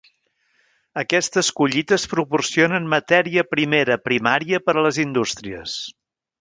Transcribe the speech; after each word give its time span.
Aquestes 1.01 1.51
collites 1.59 2.07
proporcionen 2.15 2.89
matèria 2.95 3.45
primera 3.53 4.01
primària 4.09 4.65
per 4.67 4.77
a 4.81 4.89
les 4.89 5.03
indústries. 5.09 5.81